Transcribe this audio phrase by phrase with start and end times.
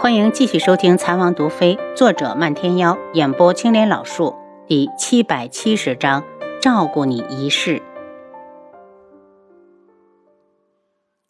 [0.00, 4.34] 欢迎继续收听《残王毒妃》，作者漫天妖，演播青莲老树，
[4.66, 6.24] 第七百七十章，
[6.58, 7.82] 照顾你一世。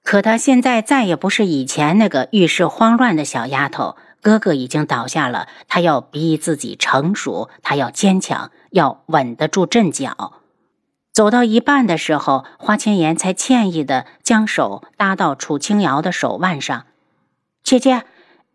[0.04, 10.34] 可她现在再也不是以前那个遇事慌乱的小丫头，哥哥已经倒下了，她要逼自己成熟，她要坚强，要稳得住阵脚。
[11.12, 16.86] 走到一半的时候，花千颜才歉意的将手搭到楚清瑶的手腕上，
[17.64, 18.04] 姐姐。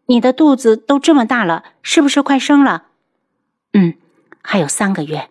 [0.07, 2.83] 你的肚子都这么大了，是不是快生了？
[3.73, 3.95] 嗯，
[4.41, 5.29] 还有三个月。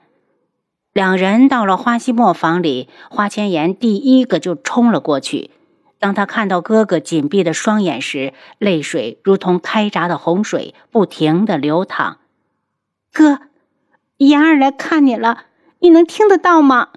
[0.92, 5.51] 两人到了花希墨房里，花千颜第一个就冲了过去。
[5.98, 12.18] 当他看到哥哥紧闭的双眼时，泪水如同开闸的洪水，不停的流淌。
[13.12, 13.38] 哥，
[14.18, 15.45] 妍儿来看你了，
[15.79, 16.88] 你能听得到吗？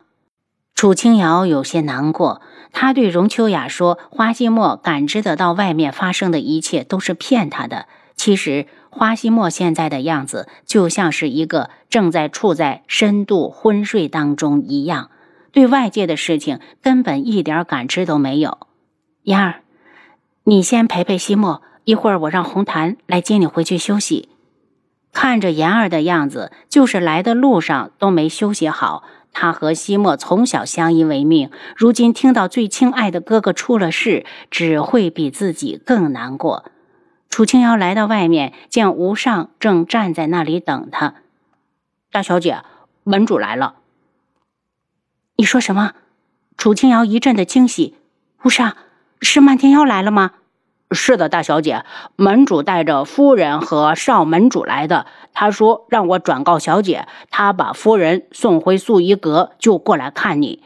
[0.76, 2.42] 楚清瑶有些难过。
[2.80, 7.88] 他对荣秋雅说：“花希墨感知得到外面发生的一切都是骗他的。
[8.16, 15.10] 其实，花希墨现在的样子就像是一个正在处在深度昏睡当中一样，
[15.52, 18.60] 对外界的事情根本一点感知都没有。”
[19.26, 19.62] 嫣儿，
[20.44, 24.30] 你先陪陪希墨，一会儿我让红檀来接你回去休息。
[25.12, 29.04] 看着妍儿的样子，就是来的路上都没休息好。
[29.40, 36.72] 他和西莫从小相依为命，如今听到最亲爱的哥哥出了事，只会比自己更难过。
[37.30, 41.14] 楚清瑶来到外面，见吴尚正站在那里等他。
[42.12, 42.64] 大小姐，
[43.04, 43.76] 门主来了。
[45.36, 45.92] 你说什么？
[46.58, 47.94] 楚清瑶一阵的惊喜。
[48.44, 48.76] 吴尚，
[49.22, 50.32] 是漫天妖来了吗？
[50.92, 51.84] 是的，大小姐，
[52.16, 55.06] 门主带着夫人和少门主来的。
[55.34, 60.64] 他说让我转告小姐，他把夫人送回素衣阁，就过来看你。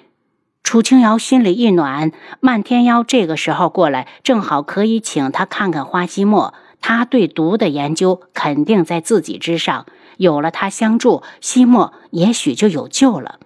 [0.64, 6.54] 楚清瑶心里一暖，漫天妖这个时候过来，正好可以请他看看花希墨。
[6.80, 9.86] 他对毒的研究肯定在自己之上，
[10.18, 13.40] 有了他相助，希墨也许就有救了。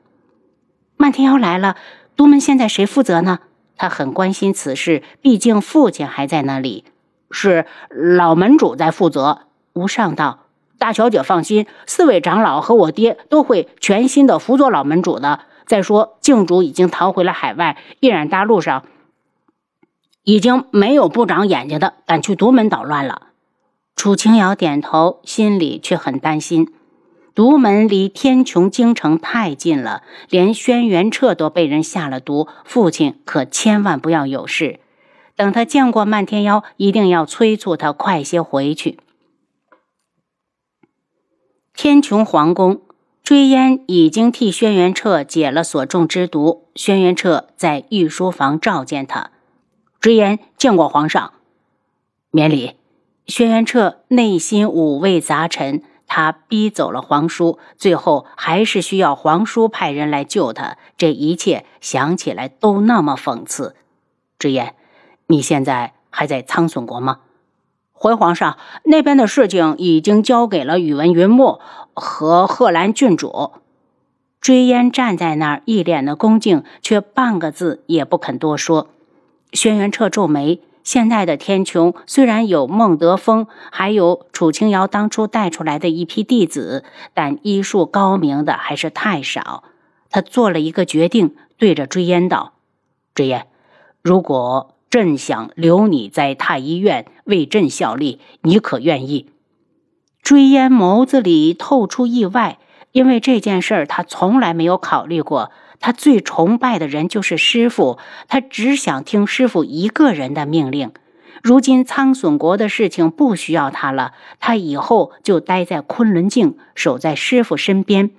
[0.98, 1.78] 漫天妖来了，
[2.18, 3.40] 独门现在谁负责呢？
[3.78, 6.86] 他很关心此事，毕竟父亲还在那里。
[7.31, 9.40] 是老门主在负责。
[9.74, 10.46] 吴上道
[10.80, 15.41] ：“大小姐放心，四位长老和我爹都会全心的辅佐老门主的。
[15.66, 18.86] 再说，靖主已经逃回了海外，依然大陆上
[20.24, 23.24] 已经没有不长眼睛的敢去独门捣乱了。”
[23.97, 26.74] 楚清瑶点头，心里却很担心。
[27.35, 34.79] 独门离天穹京城太近了，连轩辕彻都被人下了毒，父亲可千万不要有事。
[35.35, 38.97] 等他见过漫天妖，一定要催促他快些回去。
[41.75, 42.79] 天穹皇宫，
[43.22, 46.69] 追烟已经替轩辕彻解了所中之毒。
[46.74, 49.31] 轩辕彻在御书房召见他，
[50.00, 51.34] 追烟见过皇上，
[52.31, 52.75] 免礼。
[53.28, 55.84] 轩辕彻内心五味杂陈。
[56.08, 60.78] 他逼走了皇叔，最后还是需要皇叔派人来救他。
[60.98, 63.76] 这一切想起来都那么讽刺。
[64.38, 64.76] 之言，
[65.28, 67.20] 你现在还在苍隼国吗？
[67.92, 71.60] 回皇上，那边的事情已经交给了宇文云墨
[71.94, 73.54] 和贺兰郡主。
[74.40, 78.90] 追烟站在那儿，一脸的恭敬，却半个字也不肯多说。
[79.54, 80.62] 轩辕彻皱眉。
[80.85, 86.85] 现在的天穹虽然有孟德峰，还有楚清瑶当初带出来的一批弟子，
[87.16, 89.63] 但医术高明的还是太少。
[90.12, 92.53] 他做了一个决定，对着追烟道
[93.16, 93.47] ：“追烟，
[94.03, 99.31] 如果朕想留你在太医院为朕效力，你可愿意？”
[100.22, 102.59] 追烟眸子里透出意外，
[102.91, 105.50] 因为这件事儿他从来没有考虑过。
[105.80, 107.97] 他最崇拜的人就是师傅，
[108.28, 110.91] 他只想听师傅一个人的命令。
[111.44, 118.12] 如今苍隼国的事情不需要他了，他以后就待在昆仑镜，守在师傅身边。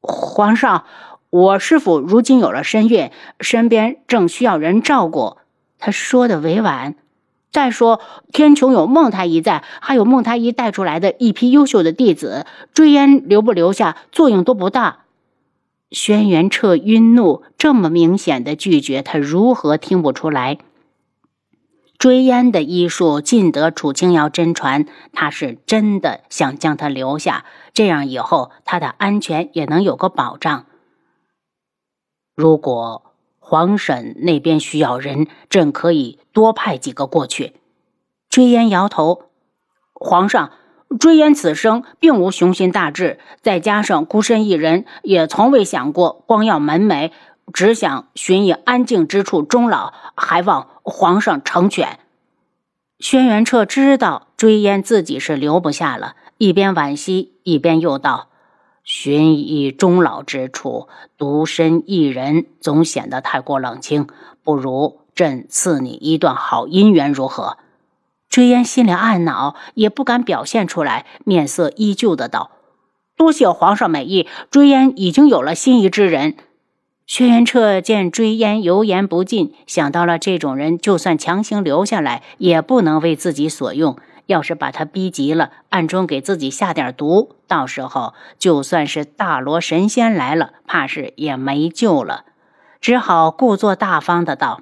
[0.00, 0.84] 皇上，
[1.30, 5.38] 我师傅如今有了身孕，身边正需要人照顾。
[5.78, 6.96] 他说的委婉。
[7.52, 8.00] 再说，
[8.32, 15.00] 天穹有孟太医在，还有孟太医带出来的一批优秀的弟子，追烟留不留下，作用都不大。
[15.90, 20.58] 轩辕彻晕怒，这么明显的拒绝，他如何听不出来？
[21.98, 27.44] 追烟的医术尽得楚清瑶真传，他是真的想将他留下，
[27.74, 30.66] 这样以后他的安全也能有个保障。
[32.34, 37.54] 如果皇婶那边需要人，朕可以多派几个过去。
[38.30, 39.24] 追烟摇头，
[39.92, 40.52] 皇上。
[40.98, 47.12] 追烟此生并无雄心大志，再加上孤身一人，也从未想过光耀门楣，
[47.52, 52.00] 只想寻一安静之处终老，还望皇上成全。
[52.98, 58.28] 轩辕彻知道追烟自己是留不下了，一边惋惜，一边又道
[58.84, 64.08] ：“寻一终老之处，独身一人，总显得太过冷清。
[64.42, 67.56] 不如朕赐你一段好姻缘，如何？”
[68.30, 72.52] 追烟心里暗恼，也不敢表现出来，面色依旧的道
[73.18, 76.36] ：“多谢皇上美意，追烟已经有了心仪之人。”
[77.08, 83.96] 轩辕彻见追烟油盐不进，想到了这种人，就算强行留下来，也不能为自己所用。
[84.26, 92.26] 要是把他逼急了，暗中给自己下点毒，到时候就算是大罗神仙来了，怕是也没救了。
[92.80, 94.60] 只好故作大方的道：“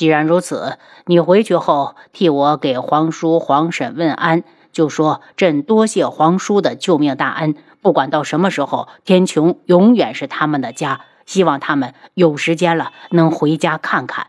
[0.00, 7.54] 既然如此，你回去后替我给皇叔、皇婶问安，就说朕多谢皇叔的救命大恩。
[7.82, 14.28] 不管到什么时候，天穹永远是他们的家。”希望他们有时间了能回家看看。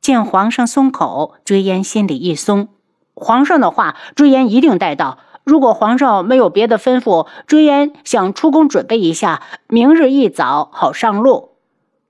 [0.00, 2.66] 见皇上松口，追烟心里一松。
[3.14, 5.18] 皇上的话，追烟一定带到。
[5.44, 11.50] 如果皇上没有别的吩咐，追烟想出宫准备一下，明日一早好上路。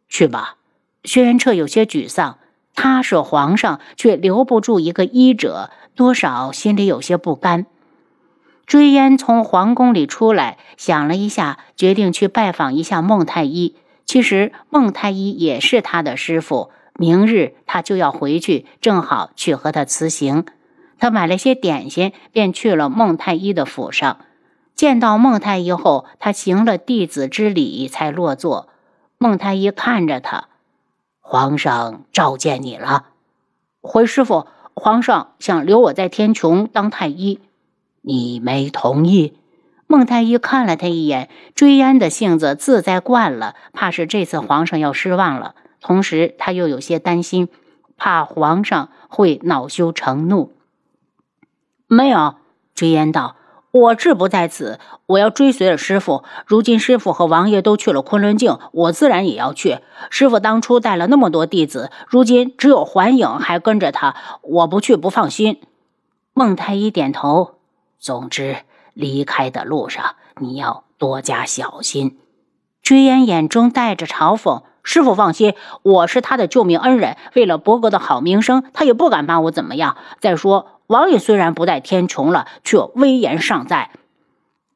[0.09, 0.57] 去吧。
[1.05, 2.37] 轩辕彻有些沮丧，
[2.75, 7.67] 他是皇上，却留不住一个医者，多少心里有些不甘。
[8.67, 13.75] 追烟从皇宫里出来，想了一下，决定去拜访一下孟太医。
[14.07, 20.45] 其实孟太医也是他的师傅，明日他就要回去，正好去和他辞行。
[20.99, 24.19] 他买了些点心，便去了孟太医的府上。
[24.75, 28.69] 见到孟太医后，他行了弟子之礼，才落座。
[29.19, 30.50] 孟太医看着他，
[31.31, 33.05] 皇上召见你了。
[33.81, 37.39] 回师傅，皇上想留我在天穹当太医，
[38.01, 39.39] 你没同意。
[39.87, 45.55] 孟太医看了他一眼，追烟的性子自在惯了，怕是这次皇上要失望了。
[45.81, 47.49] 同时，他又有些担心，
[47.97, 50.53] 怕皇上会恼羞成怒。
[51.87, 52.35] 没有，
[52.75, 53.37] 追烟道
[53.71, 56.25] ：“我志不在此，我要追随着师傅。
[56.47, 59.79] 如今师傅和王爷都去了昆仑镜，我自然也要去。
[60.11, 65.61] 师傅当初带了那么多弟子，如今只有环影还跟着他，我不去不放心。”
[66.35, 67.57] 孟太医点头。
[67.99, 68.59] 总之。
[68.93, 72.19] 离开的路上，你要多加小心。
[72.83, 77.17] 追烟眼中带着嘲讽：“师傅放心，我是他的救命恩人。
[77.35, 79.97] 为了伯格的好名声，他也不敢把我怎么样。
[80.19, 83.91] 再说，王爷虽然不在天穹了，却威严尚在。”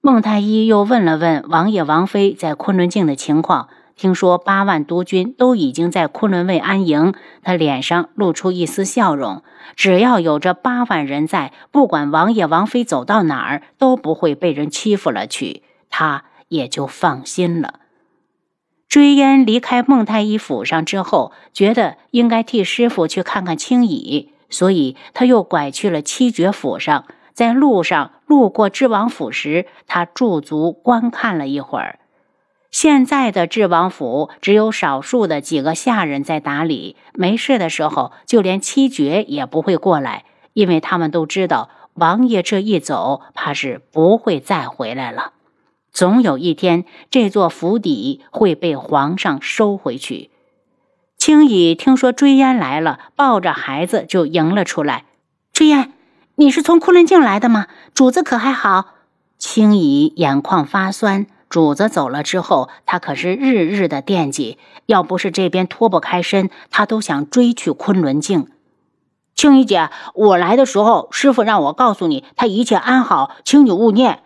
[0.00, 3.68] 孟太医又问了问王爷、王妃在昆仑镜的情况。
[3.96, 9.42] 听说八万督军都已经在昆仑卫安营，他脸上露出一丝笑容。
[9.76, 17.80] 只要有这八万人在，不管王爷王妃走到哪儿，都不会被人欺负了去，他也就放心了。
[18.88, 27.04] 追烟离开孟太医府上之后，觉得应该替师傅去看看青羽，所以他又拐去了七绝府上。
[27.34, 31.98] 在路上路过知王府时，他驻足观看了一会儿。
[32.70, 45.32] 现在的智王府只有少数的几个下人在打理，没事的时候，就连七绝也不会过来，因为他们都知道王爷这一走，怕是不会再回来了。
[45.90, 50.30] 总有一天，这座府邸会被皇上收回去。
[51.26, 55.06] 青羽听说追烟来了，抱着孩子就迎了出来。
[55.54, 55.90] 追烟，
[56.34, 57.66] 你是从昆仑镜来的吗？
[57.94, 58.88] 主子可还好？
[59.38, 61.24] 青羽眼眶发酸。
[61.48, 64.58] 主子走了之后，他可是日日的惦记。
[64.84, 68.48] 要不是这边脱不开身，他都想追去昆仑镜。
[69.34, 74.22] 青衣姐，我来的时候，师傅让我告诉你，他一切安好，请你勿念。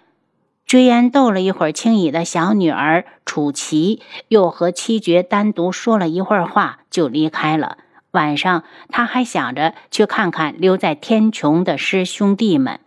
[0.68, 7.78] 追烟逗了一会儿青衣的小女儿楚琪，又和七绝单独说了一会儿话，就离开了。
[8.10, 12.80] 晚上，他还想着去看看留在天穹的师兄弟们。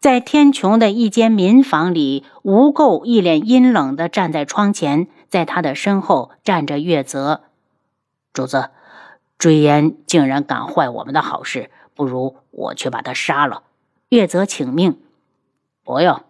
[0.00, 7.42] 在天穹的一间民房里，吴垢一脸阴冷地站在窗前，在他的身后站着月泽。
[8.32, 8.70] 主子，
[9.38, 13.62] 追烟竟然敢坏我们的好事，不如我去把他杀了。
[14.08, 14.98] 月泽请命：
[15.86, 16.20] 不用，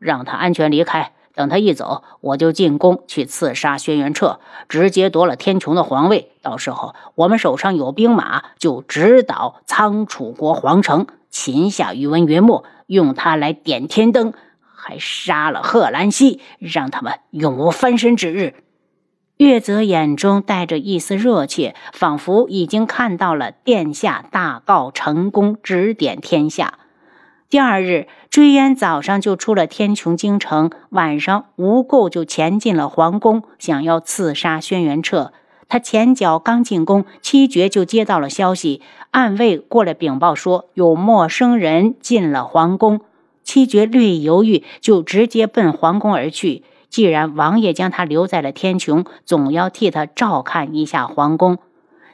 [0.00, 1.12] 让他安全离开。
[1.34, 6.32] 等他一走，我就进宫去刺杀轩辕彻，直接夺了天穹的皇位。
[6.42, 12.64] 到时候我们手上有兵马，就直捣仓楚国皇城，擒下宇文云木。
[12.86, 14.34] 用他来点天灯，
[14.74, 18.54] 还杀了贺兰溪，让他们永无翻身之日。
[19.38, 26.80] 月泽眼中带着一丝热切，仿佛已经看到了殿下大告成功，指点天下。
[27.52, 35.34] 第二日，追烟早上就出了天穹京城，晚上吴垢就潜进了皇宫，想要刺杀轩辕彻。
[35.68, 38.80] 他前脚刚进宫，七绝就接到了消息，
[39.10, 43.02] 暗卫过来禀报说有陌生人进了皇宫。
[43.44, 46.62] 七绝略一犹豫，就直接奔皇宫而去。
[46.88, 51.58] 既然王爷将他留在了天穹，总要替他照看一下皇宫。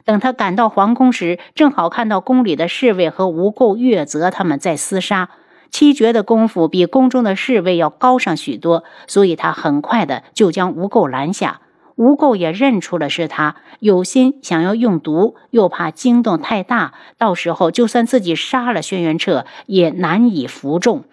[0.09, 5.29] 等他赶到皇宫时，正好看到宫里的侍卫和无垢、月泽他们在厮杀。
[5.69, 11.61] 七绝的功夫比宫中的侍卫要高上许多，所以他很快的就将无垢拦下。
[11.95, 21.03] 无垢也认出了是他，有心想要用毒，又怕惊动太大，到时候就算自己杀了轩辕彻，也难以服众，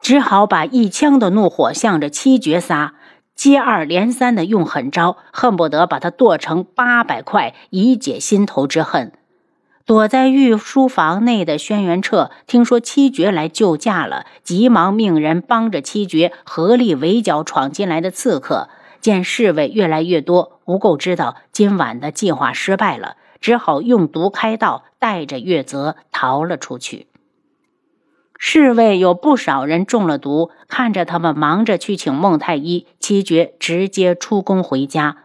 [0.00, 2.94] 只好把一腔的怒火向着七绝撒，
[3.38, 9.12] 接二连三的用狠招，恨不得把他剁成八百块，以解心头之恨。
[9.86, 18.68] 躲在御书房内的轩辕彻听说七绝来救驾了，急忙命人帮着七绝合力围剿闯进来的刺客。
[19.00, 27.06] 见侍卫越来越多，吴垢知道今晚的计划失败了，只好用毒开道，带着月泽逃了出去。
[28.40, 35.16] 侍卫有不少人中了毒，看着他们忙着去请孟太医，七绝直接出宫回家。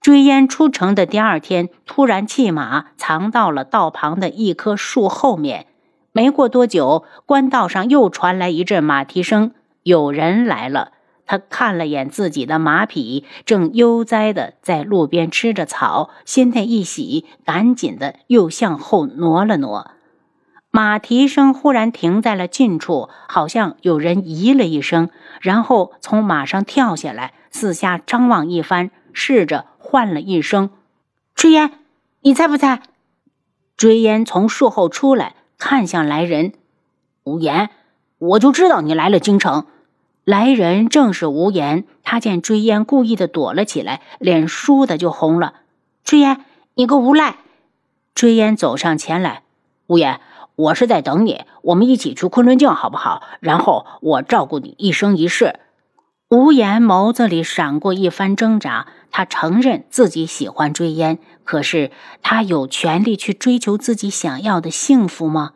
[0.00, 5.66] 追烟出城的第二天，突然弃马藏到了道旁的一棵树后面。
[6.10, 10.92] 没过多久，官道上又传来一阵马蹄声，有人来了。
[11.26, 19.92] 他看了眼自己的马匹，正悠哉的在路边吃着草，心内一喜，赶紧的又向后挪了挪。
[20.72, 25.10] 马蹄声忽然停在了近处，好像有人咦了一声，
[25.40, 29.66] 然后从马上跳下来，四下张望一番，试着。
[29.84, 30.70] 唤了一声
[31.34, 31.70] ：“追烟，
[32.22, 32.80] 你猜不猜？”
[33.76, 36.54] 追烟从树后出来，看向来人。
[37.24, 37.68] 无言，
[38.18, 39.66] 我就知道你来了京城。
[40.24, 41.84] 来人正是无言。
[42.02, 45.56] 他见追烟故意的躲了起来，脸倏的就红了。
[46.04, 46.42] 追烟，
[46.74, 47.36] 你个无赖！
[48.14, 49.42] 追烟走上前来，
[49.88, 50.20] 无言，
[50.56, 53.22] 我是在等你，我们一起去昆仑镜好不好？
[53.40, 55.60] 然后我照顾你一生一世。
[56.28, 58.86] 无言眸子里闪过一番挣扎。
[59.14, 61.90] 他承认自己喜欢追烟，可是
[62.22, 65.52] 他有权利去追求自己想要的幸福吗？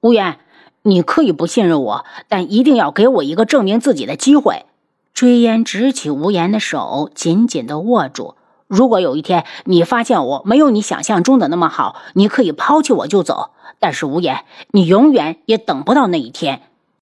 [0.00, 0.40] 无言，
[0.82, 4.66] 你可以不信任我，但一定要给我一个证明自己的机会。
[5.14, 8.34] 追烟执起无言的手，紧紧的握住。
[8.72, 13.50] 如果有一天你发现我没有你想象中的那么好，你可以抛弃我就走。
[13.78, 16.62] 但是无言，你永远也等不到那一天。